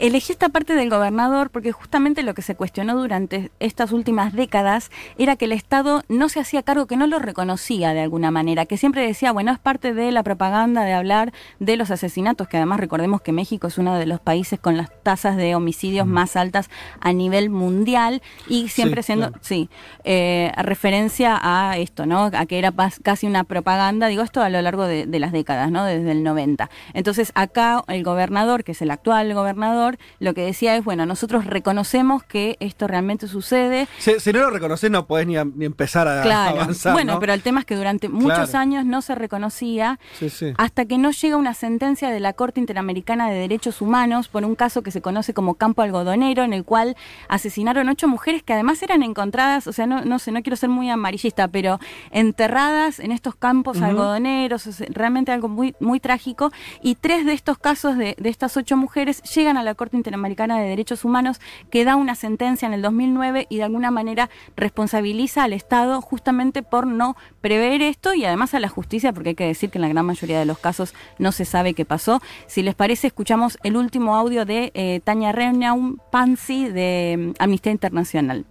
Elegí 0.00 0.32
esta 0.32 0.48
parte 0.48 0.74
del 0.74 0.88
gobernador 0.88 1.50
porque 1.50 1.72
justamente 1.72 2.22
lo 2.22 2.32
que 2.32 2.40
se 2.40 2.54
cuestionó 2.54 2.96
durante 2.96 3.50
estas 3.60 3.92
últimas 3.92 4.32
décadas 4.32 4.90
era 5.18 5.36
que 5.36 5.44
el 5.44 5.52
Estado 5.52 6.04
no 6.08 6.30
se 6.30 6.40
hacía 6.40 6.62
cargo, 6.62 6.86
que 6.86 6.96
no 6.96 7.06
lo 7.06 7.18
reconocía 7.18 7.92
de 7.92 8.00
alguna 8.00 8.30
manera, 8.30 8.64
que 8.64 8.78
siempre 8.78 9.06
decía, 9.06 9.30
bueno, 9.30 9.52
es 9.52 9.58
parte 9.58 9.92
de 9.92 10.10
la 10.10 10.22
propaganda 10.22 10.84
de 10.84 10.94
hablar 10.94 11.34
de 11.58 11.76
los 11.76 11.90
asesinatos, 11.90 12.48
que 12.48 12.56
además 12.56 12.80
recordemos 12.80 13.20
que 13.20 13.32
México 13.32 13.66
es 13.66 13.76
uno 13.76 13.94
de 13.98 14.06
los 14.06 14.20
países 14.20 14.58
con 14.58 14.78
las 14.78 14.88
tasas 15.02 15.36
de 15.36 15.54
homicidios 15.54 16.06
más 16.06 16.34
altas 16.34 16.70
a 17.00 17.12
nivel 17.12 17.50
mundial 17.50 18.22
y 18.48 18.68
siempre 18.68 19.02
Sí, 19.02 19.06
siendo, 19.08 19.28
claro. 19.28 19.42
sí, 19.44 19.68
eh, 20.04 20.50
referencia 20.56 21.38
a 21.42 21.76
esto, 21.76 22.06
¿no? 22.06 22.30
A 22.32 22.46
que 22.46 22.58
era 22.58 22.72
casi 23.02 23.26
una 23.26 23.44
propaganda, 23.44 24.06
digo 24.06 24.22
esto 24.22 24.40
a 24.40 24.48
lo 24.48 24.62
largo 24.62 24.86
de, 24.86 25.04
de 25.04 25.18
las 25.18 25.32
décadas, 25.32 25.70
¿no? 25.70 25.84
Desde 25.84 26.10
el 26.12 26.22
90. 26.22 26.70
Entonces 26.94 27.32
acá 27.34 27.84
el 27.88 28.02
gobernador, 28.02 28.64
que 28.64 28.72
es 28.72 28.80
el 28.80 28.90
actual 28.90 29.34
gobernador, 29.34 29.89
lo 30.18 30.34
que 30.34 30.42
decía 30.42 30.76
es, 30.76 30.84
bueno, 30.84 31.06
nosotros 31.06 31.44
reconocemos 31.46 32.22
que 32.22 32.56
esto 32.60 32.86
realmente 32.86 33.26
sucede. 33.28 33.88
Si, 33.98 34.18
si 34.20 34.32
no 34.32 34.40
lo 34.40 34.50
reconoces, 34.50 34.90
no 34.90 35.06
podés 35.06 35.26
ni, 35.26 35.36
a- 35.36 35.44
ni 35.44 35.64
empezar 35.64 36.06
a, 36.08 36.22
Claro. 36.22 36.60
avanzar. 36.60 36.92
bueno, 36.92 37.14
¿no? 37.14 37.20
pero 37.20 37.32
el 37.32 37.42
tema 37.42 37.60
es 37.60 37.66
que 37.66 37.76
durante 37.76 38.08
muchos 38.08 38.50
Claro. 38.50 38.58
años 38.58 38.84
no 38.84 39.02
se 39.02 39.14
reconocía 39.14 39.98
Sí, 40.18 40.30
sí. 40.30 40.52
hasta 40.58 40.84
que 40.84 40.98
no 40.98 41.10
llega 41.10 41.36
una 41.36 41.54
sentencia 41.54 42.10
de 42.10 42.20
la 42.20 42.32
Corte 42.32 42.60
Interamericana 42.60 43.28
de 43.30 43.38
Derechos 43.38 43.80
Humanos 43.80 44.28
por 44.28 44.44
un 44.44 44.54
caso 44.54 44.82
que 44.82 44.90
se 44.90 45.00
conoce 45.00 45.34
como 45.34 45.54
Campo 45.54 45.82
Algodonero, 45.82 46.42
en 46.44 46.52
el 46.52 46.64
cual 46.64 46.96
asesinaron 47.28 47.88
ocho 47.88 48.08
mujeres 48.08 48.42
que 48.42 48.52
además 48.52 48.82
eran 48.82 49.02
encontradas, 49.02 49.66
o 49.66 49.72
sea, 49.72 49.86
no, 49.86 50.04
no 50.04 50.18
sé, 50.18 50.32
no 50.32 50.42
quiero 50.42 50.56
ser 50.56 50.68
muy 50.68 50.90
amarillista, 50.90 51.48
pero 51.48 51.78
enterradas 52.10 53.00
en 53.00 53.12
estos 53.12 53.34
campos 53.34 53.80
algodoneros, 53.82 54.66
o 54.66 54.72
sea, 54.72 54.86
realmente 54.90 55.32
algo 55.32 55.48
muy, 55.48 55.74
muy 55.80 56.00
trágico, 56.00 56.52
y 56.82 56.94
tres 56.94 57.24
de 57.26 57.32
estos 57.32 57.58
casos 57.58 57.96
de, 57.96 58.14
de 58.18 58.28
estas 58.28 58.56
ocho 58.56 58.76
mujeres 58.76 59.22
llegan 59.34 59.56
a 59.56 59.62
la 59.62 59.74
Corte 59.80 59.96
Interamericana 59.96 60.60
de 60.60 60.68
Derechos 60.68 61.06
Humanos 61.06 61.40
que 61.70 61.86
da 61.86 61.96
una 61.96 62.14
sentencia 62.14 62.66
en 62.66 62.74
el 62.74 62.82
2009 62.82 63.46
y 63.48 63.56
de 63.56 63.62
alguna 63.62 63.90
manera 63.90 64.28
responsabiliza 64.54 65.42
al 65.42 65.54
Estado 65.54 66.02
justamente 66.02 66.62
por 66.62 66.86
no 66.86 67.16
prever 67.40 67.80
esto 67.80 68.12
y 68.12 68.26
además 68.26 68.52
a 68.52 68.60
la 68.60 68.68
justicia, 68.68 69.14
porque 69.14 69.30
hay 69.30 69.34
que 69.36 69.46
decir 69.46 69.70
que 69.70 69.78
en 69.78 69.82
la 69.82 69.88
gran 69.88 70.04
mayoría 70.04 70.38
de 70.38 70.44
los 70.44 70.58
casos 70.58 70.92
no 71.18 71.32
se 71.32 71.46
sabe 71.46 71.72
qué 71.72 71.86
pasó. 71.86 72.20
Si 72.46 72.62
les 72.62 72.74
parece, 72.74 73.06
escuchamos 73.06 73.56
el 73.62 73.74
último 73.74 74.16
audio 74.16 74.44
de 74.44 74.70
eh, 74.74 75.00
Tania 75.02 75.32
Renaum 75.32 75.96
Pansi 76.12 76.68
de 76.68 77.32
mm, 77.38 77.42
Amnistía 77.42 77.72
Internacional. 77.72 78.44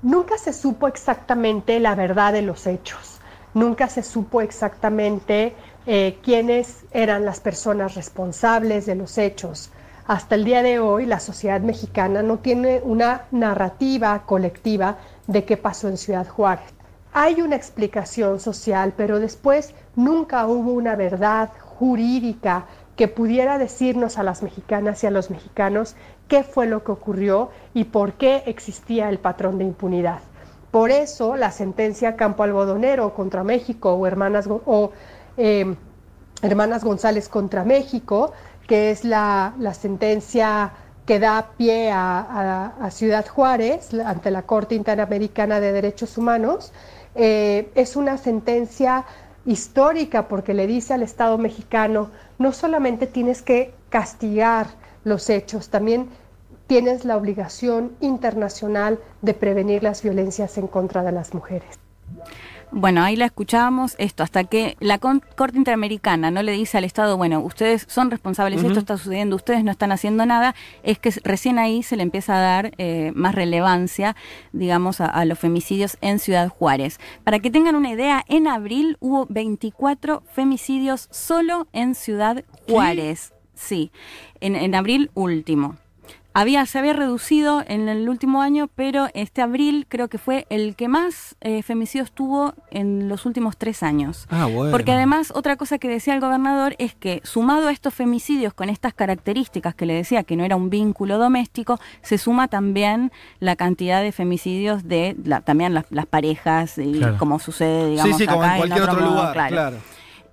Nunca 0.00 0.38
se 0.38 0.54
supo 0.54 0.88
exactamente 0.88 1.80
la 1.80 1.94
verdad 1.94 2.32
de 2.32 2.40
los 2.40 2.66
hechos. 2.66 3.20
Nunca 3.52 3.90
se 3.90 4.02
supo 4.02 4.40
exactamente 4.40 5.54
eh, 5.86 6.16
quiénes 6.22 6.86
eran 6.92 7.26
las 7.26 7.40
personas 7.40 7.94
responsables 7.94 8.86
de 8.86 8.94
los 8.94 9.18
hechos. 9.18 9.70
Hasta 10.08 10.36
el 10.36 10.44
día 10.44 10.62
de 10.62 10.78
hoy 10.78 11.04
la 11.04 11.20
sociedad 11.20 11.60
mexicana 11.60 12.22
no 12.22 12.38
tiene 12.38 12.80
una 12.82 13.26
narrativa 13.30 14.22
colectiva 14.24 14.96
de 15.26 15.44
qué 15.44 15.58
pasó 15.58 15.86
en 15.86 15.98
Ciudad 15.98 16.26
Juárez. 16.26 16.64
Hay 17.12 17.42
una 17.42 17.56
explicación 17.56 18.40
social, 18.40 18.94
pero 18.96 19.20
después 19.20 19.74
nunca 19.96 20.46
hubo 20.46 20.72
una 20.72 20.96
verdad 20.96 21.50
jurídica 21.60 22.64
que 22.96 23.06
pudiera 23.06 23.58
decirnos 23.58 24.16
a 24.16 24.22
las 24.22 24.42
mexicanas 24.42 25.04
y 25.04 25.08
a 25.08 25.10
los 25.10 25.28
mexicanos 25.28 25.94
qué 26.26 26.42
fue 26.42 26.66
lo 26.66 26.84
que 26.84 26.92
ocurrió 26.92 27.50
y 27.74 27.84
por 27.84 28.14
qué 28.14 28.44
existía 28.46 29.10
el 29.10 29.18
patrón 29.18 29.58
de 29.58 29.64
impunidad. 29.64 30.20
Por 30.70 30.90
eso 30.90 31.36
la 31.36 31.50
sentencia 31.50 32.16
Campo 32.16 32.44
Algodonero 32.44 33.12
contra 33.12 33.44
México 33.44 33.92
o 33.92 34.06
Hermanas, 34.06 34.48
o, 34.48 34.90
eh, 35.36 35.76
Hermanas 36.40 36.82
González 36.82 37.28
contra 37.28 37.64
México, 37.64 38.32
que 38.68 38.90
es 38.90 39.04
la, 39.04 39.54
sentencia 39.72 40.72
que 41.06 41.18
da 41.18 41.50
pie 41.56 41.90
a, 41.90 42.88
Ciudad 42.90 43.26
Juárez 43.26 43.92
ante 43.94 44.30
la 44.30 44.42
Corte 44.42 44.76
Interamericana 44.76 45.58
de 45.58 45.72
Derechos 45.72 46.18
Humanos, 46.18 46.72
eh, 47.16 47.70
es 47.74 47.96
una 47.96 48.18
sentencia 48.18 49.04
histórica 49.46 50.28
porque 50.28 50.52
le 50.52 50.66
dice 50.66 50.94
al 50.94 51.02
Estado 51.02 51.38
mexicano, 51.38 52.10
no 52.38 52.52
solamente 52.52 53.06
tienes 53.06 53.40
que 53.42 53.74
castigar 53.88 54.66
los 55.02 55.30
hechos, 55.30 55.70
también 55.70 56.10
tienes 56.66 57.06
la 57.06 57.16
obligación 57.16 57.96
internacional 58.00 58.98
de 59.22 59.32
prevenir 59.32 59.82
las 59.82 60.02
violencias 60.02 60.58
en 60.58 60.66
contra 60.66 61.02
de 61.02 61.12
las 61.12 61.32
mujeres. 61.32 61.78
Bueno, 62.70 63.02
ahí 63.02 63.16
la 63.16 63.24
escuchábamos 63.24 63.94
esto, 63.98 64.22
hasta 64.22 64.44
que 64.44 64.76
la 64.78 64.98
Corte 64.98 65.56
Interamericana 65.56 66.30
no 66.30 66.42
le 66.42 66.52
dice 66.52 66.76
al 66.76 66.84
Estado, 66.84 67.16
bueno, 67.16 67.40
ustedes 67.40 67.86
son 67.88 68.10
responsables, 68.10 68.62
esto 68.62 68.78
está 68.78 68.98
sucediendo, 68.98 69.36
ustedes 69.36 69.64
no 69.64 69.70
están 69.70 69.90
haciendo 69.90 70.26
nada, 70.26 70.54
es 70.82 70.98
que 70.98 71.10
recién 71.24 71.58
ahí 71.58 71.82
se 71.82 71.96
le 71.96 72.02
empieza 72.02 72.36
a 72.36 72.40
dar 72.40 72.72
eh, 72.76 73.12
más 73.14 73.34
relevancia, 73.34 74.16
digamos, 74.52 75.00
a, 75.00 75.06
a 75.06 75.24
los 75.24 75.38
femicidios 75.38 75.96
en 76.02 76.18
Ciudad 76.18 76.50
Juárez. 76.50 77.00
Para 77.24 77.38
que 77.38 77.50
tengan 77.50 77.74
una 77.74 77.90
idea, 77.90 78.22
en 78.28 78.46
abril 78.46 78.98
hubo 79.00 79.26
24 79.30 80.22
femicidios 80.30 81.08
solo 81.10 81.68
en 81.72 81.94
Ciudad 81.94 82.44
Juárez. 82.68 83.32
Sí, 83.54 83.90
en, 84.40 84.54
en 84.56 84.74
abril 84.74 85.10
último. 85.14 85.76
Había, 86.34 86.64
se 86.66 86.78
había 86.78 86.92
reducido 86.92 87.64
en 87.66 87.88
el 87.88 88.08
último 88.08 88.42
año, 88.42 88.68
pero 88.76 89.08
este 89.14 89.42
abril 89.42 89.86
creo 89.88 90.06
que 90.08 90.18
fue 90.18 90.46
el 90.50 90.76
que 90.76 90.86
más 90.86 91.34
eh, 91.40 91.62
femicidios 91.64 92.12
tuvo 92.12 92.54
en 92.70 93.08
los 93.08 93.26
últimos 93.26 93.56
tres 93.56 93.82
años. 93.82 94.26
Ah, 94.30 94.46
bueno. 94.46 94.70
Porque 94.70 94.92
además, 94.92 95.32
otra 95.34 95.56
cosa 95.56 95.78
que 95.78 95.88
decía 95.88 96.14
el 96.14 96.20
gobernador 96.20 96.76
es 96.78 96.94
que, 96.94 97.20
sumado 97.24 97.66
a 97.68 97.72
estos 97.72 97.92
femicidios 97.94 98.54
con 98.54 98.68
estas 98.68 98.94
características 98.94 99.74
que 99.74 99.86
le 99.86 99.94
decía 99.94 100.22
que 100.22 100.36
no 100.36 100.44
era 100.44 100.54
un 100.54 100.70
vínculo 100.70 101.18
doméstico, 101.18 101.80
se 102.02 102.18
suma 102.18 102.46
también 102.46 103.10
la 103.40 103.56
cantidad 103.56 104.00
de 104.02 104.12
femicidios 104.12 104.86
de 104.86 105.16
la- 105.24 105.40
también 105.40 105.74
las, 105.74 105.86
las 105.90 106.06
parejas, 106.06 106.78
y 106.78 106.98
Claro. 106.98 107.16
como 107.18 107.40
sucede, 107.40 107.90
digamos, 107.90 108.16
sí, 108.16 108.24
sí, 108.24 108.28
como 108.30 108.44
en 108.44 108.56
cualquier 108.58 108.82
otro 108.82 109.00
modo, 109.00 109.10
lugar, 109.10 109.48
claro. 109.48 109.76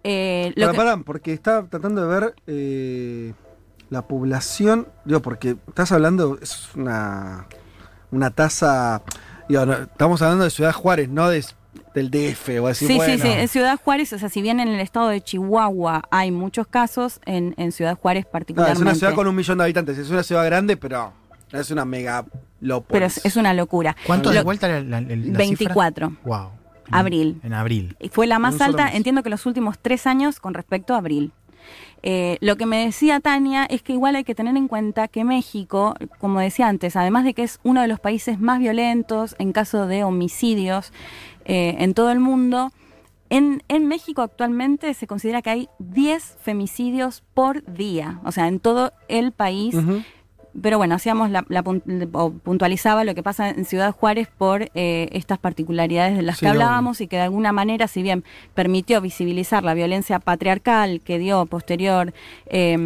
Eh, 0.03 0.49
lo 0.49 0.67
Pero 0.67 0.71
que- 0.73 0.77
pará, 0.77 0.97
porque 0.97 1.33
estaba 1.33 1.65
tratando 1.67 2.07
de 2.07 2.19
ver 2.19 2.35
eh, 2.45 3.33
la 3.89 4.03
población. 4.03 4.87
Digo, 5.05 5.21
porque 5.21 5.57
estás 5.67 5.91
hablando, 5.91 6.37
es 6.41 6.69
una, 6.75 7.45
una 8.11 8.29
tasa. 8.31 9.01
Digo, 9.49 9.65
no, 9.65 9.73
estamos 9.73 10.21
hablando 10.21 10.43
de 10.43 10.49
Ciudad 10.49 10.73
Juárez, 10.73 11.09
no 11.09 11.29
de, 11.29 11.45
del 11.93 12.09
DF 12.11 12.49
o 12.61 12.67
así. 12.67 12.87
Sí, 12.87 12.95
bueno. 12.95 13.13
sí, 13.13 13.19
sí. 13.21 13.27
En 13.27 13.47
Ciudad 13.47 13.79
Juárez, 13.83 14.11
o 14.13 14.19
sea, 14.19 14.29
si 14.29 14.41
bien 14.41 14.59
en 14.59 14.67
el 14.69 14.79
estado 14.79 15.09
de 15.09 15.21
Chihuahua 15.21 16.03
hay 16.11 16.31
muchos 16.31 16.67
casos, 16.67 17.19
en, 17.25 17.53
en 17.57 17.71
Ciudad 17.71 17.97
Juárez 17.97 18.25
No, 18.25 18.31
particularmente. 18.31 18.79
es 18.79 18.81
una 18.81 18.95
ciudad 18.95 19.13
con 19.13 19.27
un 19.27 19.35
millón 19.35 19.57
de 19.59 19.63
habitantes. 19.65 19.97
Es 19.97 20.09
una 20.09 20.23
ciudad 20.23 20.43
grande, 20.45 20.77
pero 20.77 21.13
es 21.51 21.69
una 21.71 21.85
megalópolis. 21.85 22.87
Pero 22.91 23.05
es, 23.05 23.25
es 23.25 23.35
una 23.35 23.53
locura. 23.53 23.95
¿Cuánto 24.05 24.31
de 24.31 24.41
vuelta 24.43 24.67
la, 24.67 24.81
la, 24.81 25.01
la- 25.01 25.15
la 25.15 25.37
24. 25.37 26.07
cifra? 26.09 26.21
Wow. 26.25 26.49
Abril. 26.91 27.39
En 27.43 27.53
abril. 27.53 27.95
Y 27.99 28.09
Fue 28.09 28.27
la 28.27 28.37
más 28.39 28.61
alta, 28.61 28.89
entiendo 28.89 29.23
que 29.23 29.29
los 29.31 29.45
últimos 29.47 29.79
tres 29.79 30.05
años 30.05 30.39
con 30.39 30.53
respecto 30.53 30.93
a 30.93 30.97
abril. 30.97 31.31
Eh, 32.03 32.37
lo 32.41 32.55
que 32.55 32.65
me 32.65 32.85
decía 32.85 33.19
Tania 33.19 33.65
es 33.65 33.81
que 33.81 33.93
igual 33.93 34.15
hay 34.15 34.23
que 34.23 34.35
tener 34.35 34.55
en 34.55 34.67
cuenta 34.67 35.07
que 35.07 35.23
México, 35.23 35.95
como 36.19 36.39
decía 36.39 36.67
antes, 36.67 36.95
además 36.95 37.23
de 37.23 37.33
que 37.33 37.43
es 37.43 37.59
uno 37.63 37.81
de 37.81 37.87
los 37.87 37.99
países 37.99 38.39
más 38.39 38.59
violentos 38.59 39.35
en 39.39 39.51
caso 39.53 39.87
de 39.87 40.03
homicidios 40.03 40.93
eh, 41.45 41.75
en 41.79 41.93
todo 41.95 42.11
el 42.11 42.19
mundo, 42.19 42.71
en, 43.29 43.63
en 43.69 43.87
México 43.87 44.21
actualmente 44.21 44.93
se 44.93 45.07
considera 45.07 45.41
que 45.41 45.49
hay 45.49 45.69
10 45.79 46.37
femicidios 46.41 47.23
por 47.33 47.65
día, 47.65 48.19
o 48.23 48.31
sea, 48.31 48.47
en 48.47 48.59
todo 48.59 48.93
el 49.07 49.31
país. 49.31 49.75
Pero 50.61 50.77
bueno, 50.77 50.95
hacíamos 50.95 51.29
la, 51.31 51.43
la 51.49 51.63
o 52.13 52.31
puntualizaba 52.31 53.03
lo 53.03 53.13
que 53.13 53.21
pasa 53.23 53.49
en 53.49 53.65
Ciudad 53.65 53.91
Juárez 53.91 54.29
por 54.37 54.69
eh, 54.73 55.09
estas 55.11 55.37
particularidades 55.37 56.15
de 56.15 56.21
las 56.21 56.37
Sí, 56.37 56.45
que 56.45 56.47
hablábamos 56.49 57.01
y 57.01 57.07
que 57.07 57.17
de 57.17 57.23
alguna 57.23 57.51
manera, 57.51 57.87
si 57.87 58.01
bien 58.01 58.23
permitió 58.53 59.01
visibilizar 59.01 59.63
la 59.63 59.73
violencia 59.73 60.19
patriarcal 60.19 61.01
que 61.01 61.19
dio 61.19 61.45
posterior, 61.45 62.13
eh, 62.47 62.77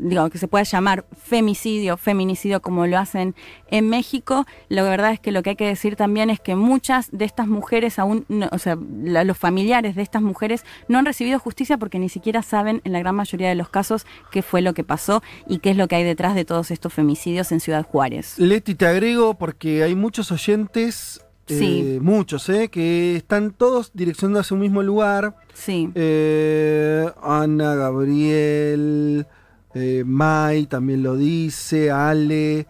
digo, 0.00 0.28
que 0.28 0.36
se 0.38 0.46
pueda 0.48 0.64
llamar 0.64 1.06
femicidio, 1.16 1.96
feminicidio 1.96 2.60
como 2.60 2.86
lo 2.86 2.98
hacen 2.98 3.34
en 3.70 3.88
México, 3.88 4.44
la 4.68 4.82
verdad 4.82 5.12
es 5.12 5.20
que 5.20 5.32
lo 5.32 5.42
que 5.42 5.50
hay 5.50 5.56
que 5.56 5.66
decir 5.66 5.96
también 5.96 6.28
es 6.28 6.38
que 6.38 6.54
muchas 6.54 7.08
de 7.12 7.24
estas 7.24 7.46
mujeres 7.48 7.98
aún, 7.98 8.26
no- 8.28 8.48
o 8.52 8.58
sea, 8.58 8.76
la- 9.02 9.24
los 9.24 9.38
familiares 9.38 9.94
de 9.96 10.02
estas 10.02 10.20
mujeres 10.22 10.64
no 10.88 10.98
han 10.98 11.06
recibido 11.06 11.38
justicia 11.38 11.78
porque 11.78 11.98
ni 11.98 12.08
siquiera 12.08 12.42
saben 12.42 12.82
en 12.84 12.92
la 12.92 12.98
gran 12.98 13.14
mayoría 13.14 13.48
de 13.48 13.54
los 13.54 13.70
casos 13.70 14.06
qué 14.30 14.42
fue 14.42 14.60
lo 14.60 14.74
que 14.74 14.84
pasó 14.84 15.22
y 15.48 15.60
qué 15.60 15.70
es 15.70 15.76
lo 15.78 15.88
que 15.88 15.96
hay 15.96 16.04
detrás 16.04 16.34
de 16.34 16.44
todos 16.44 16.70
estos 16.70 16.92
femicidios 16.92 17.05
en 17.50 17.60
Ciudad 17.60 17.84
Juárez. 17.86 18.38
Leti, 18.38 18.74
te 18.74 18.86
agrego 18.86 19.34
porque 19.34 19.82
hay 19.82 19.94
muchos 19.94 20.30
oyentes, 20.32 21.20
Sí. 21.46 21.82
eh, 21.96 21.98
muchos, 22.00 22.48
eh, 22.48 22.68
que 22.68 23.14
están 23.16 23.52
todos 23.52 23.92
direccionando 23.94 24.40
hacia 24.40 24.54
un 24.54 24.60
mismo 24.62 24.82
lugar. 24.82 25.36
Sí. 25.54 25.90
Eh, 25.94 27.08
Ana, 27.22 27.74
Gabriel, 27.76 29.26
eh, 29.74 30.02
Mai 30.04 30.66
también 30.66 31.02
lo 31.04 31.16
dice, 31.16 31.90
Ale, 31.90 32.66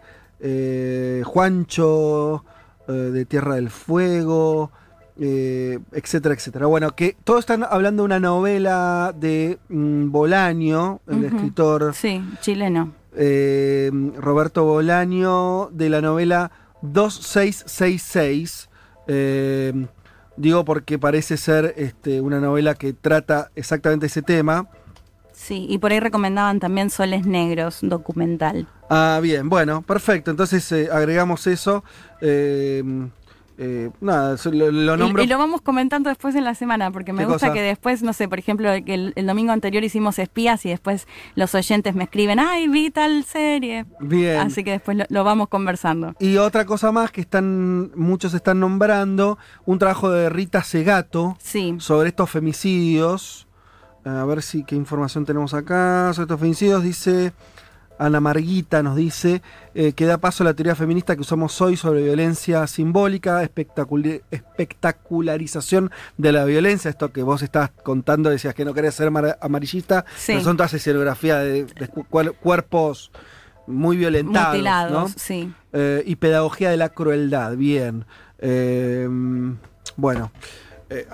Juancho, 1.23 2.43
de 2.87 3.25
Tierra 3.25 3.55
del 3.55 3.69
Fuego, 3.69 4.71
etcétera, 5.19 6.35
etcétera. 6.35 6.67
Bueno, 6.67 6.95
que 6.95 7.17
todos 7.23 7.39
están 7.39 7.63
hablando 7.69 8.03
de 8.03 8.05
una 8.05 8.19
novela 8.19 9.13
de 9.19 9.57
mm, 9.69 10.11
Bolaño, 10.11 11.01
el 11.07 11.25
escritor 11.25 11.93
Sí, 11.95 12.21
chileno. 12.41 12.93
Eh, 13.17 13.91
Roberto 14.17 14.63
Bolaño, 14.63 15.69
de 15.71 15.89
la 15.89 16.01
novela 16.01 16.51
2666. 16.81 18.69
eh, 19.07 19.87
digo 20.37 20.63
porque 20.65 20.99
parece 20.99 21.35
ser 21.35 21.73
este, 21.77 22.21
una 22.21 22.39
novela 22.39 22.75
que 22.75 22.93
trata 22.93 23.51
exactamente 23.55 24.05
ese 24.05 24.21
tema. 24.21 24.67
Sí, 25.33 25.67
y 25.69 25.77
por 25.77 25.91
ahí 25.91 25.99
recomendaban 25.99 26.59
también 26.59 26.89
Soles 26.89 27.25
Negros, 27.25 27.79
documental. 27.81 28.67
Ah, 28.89 29.19
bien, 29.21 29.49
bueno, 29.49 29.81
perfecto. 29.81 30.31
Entonces 30.31 30.71
eh, 30.71 30.89
agregamos 30.91 31.45
eso. 31.47 31.83
Eh, 32.21 32.83
eh, 33.59 33.89
nada, 34.01 34.37
so- 34.37 34.51
lo, 34.51 34.71
lo 34.71 34.95
Y- 34.95 34.97
nombro. 34.99 35.23
Y, 35.23 35.27
lo 35.27 35.37
vamos 35.37 35.61
comentando 35.61 36.09
después 36.09 36.35
en 36.35 36.43
la 36.43 36.53
semana, 36.55 36.91
porque 36.91 37.11
me 37.13 37.19
¿Qué 37.19 37.25
gusta 37.25 37.47
cosa? 37.47 37.53
que 37.53 37.61
después, 37.61 38.03
no 38.03 38.13
sé, 38.13 38.27
por 38.29 38.37
ejemplo, 38.39 38.69
que 38.85 38.93
el, 38.93 39.13
el 39.15 39.25
domingo 39.25 39.51
anterior 39.51 39.83
hicimos 39.83 40.19
espías 40.19 40.65
y 40.65 40.69
después 40.69 41.07
los 41.35 41.55
oyentes 41.55 41.95
me 41.95 42.03
escriben, 42.03 42.39
ay, 42.39 42.67
vi 42.67 42.91
tal 42.91 43.23
serie. 43.23 43.85
Bien. 43.99 44.37
Así 44.37 44.63
que 44.63 44.71
después 44.71 44.95
lo, 44.97 45.05
lo 45.09 45.23
vamos 45.23 45.47
conversando. 45.49 46.13
Y 46.19 46.37
otra 46.37 46.65
cosa 46.65 46.91
más 46.91 47.11
que 47.11 47.21
están 47.21 47.91
muchos 47.95 48.33
están 48.33 48.59
nombrando, 48.59 49.37
un 49.65 49.79
trabajo 49.79 50.09
de 50.11 50.29
Rita 50.29 50.63
Segato 50.63 51.35
Sí, 51.39 51.75
sobre 51.79 52.09
estos 52.09 52.29
femicidios. 52.29 53.47
A 54.05 54.23
ver 54.25 54.41
si 54.41 54.63
qué 54.63 54.75
información 54.75 55.25
tenemos 55.25 55.53
acá 55.53 56.11
sobre 56.13 56.23
estos 56.25 56.39
femicidios. 56.39 56.81
Dice 56.83 57.33
Ana 57.99 58.19
Marguita 58.19 58.83
nos 58.83 58.95
dice 58.95 59.41
eh, 59.73 59.93
que 59.93 60.05
da 60.05 60.17
paso 60.17 60.43
a 60.43 60.45
la 60.45 60.53
teoría 60.53 60.75
feminista 60.75 61.15
que 61.15 61.21
usamos 61.21 61.59
hoy 61.61 61.77
sobre 61.77 62.03
violencia 62.03 62.65
simbólica, 62.67 63.41
espectacul- 63.43 64.21
espectacularización 64.31 65.91
de 66.17 66.31
la 66.31 66.45
violencia. 66.45 66.89
Esto 66.89 67.11
que 67.11 67.23
vos 67.23 67.41
estás 67.41 67.71
contando, 67.83 68.29
decías 68.29 68.53
que 68.53 68.65
no 68.65 68.73
querías 68.73 68.95
ser 68.95 69.07
amar- 69.07 69.37
amarillista, 69.41 70.05
Sí. 70.17 70.33
pero 70.33 70.41
son 70.43 70.57
todas 70.57 70.73
escenografías 70.73 71.43
de, 71.43 71.65
de 71.65 71.87
cu- 71.87 72.05
cuer- 72.09 72.35
cuerpos 72.35 73.11
muy 73.65 73.97
violentados. 73.97 74.49
mutilados, 74.53 74.91
¿no? 74.91 75.07
sí. 75.17 75.53
Eh, 75.73 76.03
y 76.05 76.15
pedagogía 76.15 76.69
de 76.69 76.77
la 76.77 76.89
crueldad, 76.89 77.55
bien. 77.57 78.05
Eh, 78.39 79.07
bueno, 79.95 80.31
eh, 80.89 81.05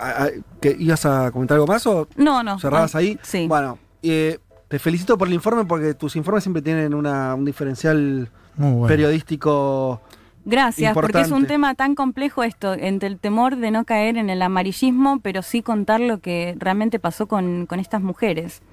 ¿qué, 0.62 0.76
¿ibas 0.78 1.06
a 1.06 1.32
comentar 1.32 1.56
algo 1.56 1.68
más 1.68 1.86
o 1.88 2.08
No, 2.16 2.44
no. 2.44 2.60
cerrabas 2.60 2.94
ah, 2.96 3.00
ahí? 3.00 3.18
Sí. 3.24 3.48
Bueno, 3.48 3.80
eh, 4.04 4.40
te 4.74 4.80
felicito 4.80 5.20
por 5.20 5.28
el 5.28 5.36
informe 5.36 5.66
porque 5.66 5.94
tus 5.94 6.16
informes 6.16 6.44
siempre 6.44 6.64
tienen 6.64 6.96
una- 6.96 7.36
un 7.36 7.46
diferencial 7.46 8.28
Muy 8.56 8.72
bueno. 8.72 8.88
periodístico. 8.88 10.02
Gracias, 10.46 10.96
porque 10.96 11.22
es 11.22 11.30
un 11.30 11.46
tema 11.46 11.76
tan 11.76 11.94
complejo 11.94 12.42
esto, 12.44 12.74
entre 12.74 13.08
el 13.08 13.20
temor 13.20 13.58
de 13.58 13.70
no 13.70 13.86
caer 13.86 14.18
en 14.18 14.32
el 14.32 14.42
amarillismo, 14.42 15.20
pero 15.20 15.44
sí 15.44 15.62
contar 15.62 16.00
lo 16.00 16.22
que 16.22 16.56
realmente 16.58 16.98
pasó 16.98 17.28
con, 17.28 17.68
con 17.68 17.80
estas 17.80 18.02
mujeres 18.02 18.64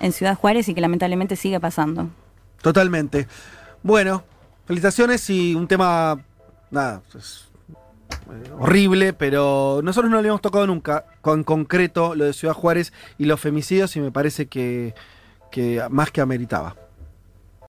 en 0.00 0.12
Ciudad 0.12 0.38
Juárez 0.38 0.70
y 0.70 0.74
que 0.74 0.80
lamentablemente 0.80 1.36
sigue 1.36 1.60
pasando. 1.60 2.08
Totalmente. 2.62 3.28
Bueno, 3.82 4.24
felicitaciones 4.64 5.28
y 5.28 5.54
un 5.54 5.68
tema, 5.68 6.18
nada, 6.70 7.02
eh, 7.14 8.50
horrible, 8.58 9.12
pero 9.12 9.80
nosotros 9.84 10.10
no 10.10 10.22
le 10.22 10.28
hemos 10.28 10.40
tocado 10.40 10.66
nunca 10.66 11.04
con 11.20 11.44
concreto 11.44 12.14
lo 12.14 12.24
de 12.24 12.32
Ciudad 12.32 12.54
Juárez 12.54 12.94
y 13.18 13.26
los 13.26 13.38
femicidios 13.38 13.94
y 13.96 14.00
me 14.00 14.10
parece 14.10 14.46
que, 14.46 14.94
que 15.52 15.80
más 15.90 16.10
que 16.10 16.20
ameritaba. 16.20 16.74